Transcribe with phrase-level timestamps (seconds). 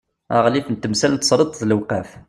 [0.37, 2.09] aɣlif n temsal n tesreḍt d lewqaf